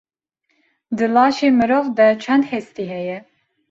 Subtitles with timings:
[0.97, 3.17] Di laşê mirov de çend hestî heye?